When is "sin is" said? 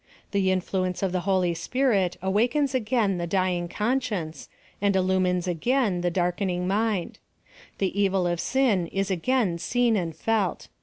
8.39-9.11